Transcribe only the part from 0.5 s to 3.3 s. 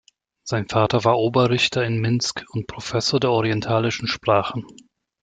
Vater war Oberrichter in Minsk und Professor der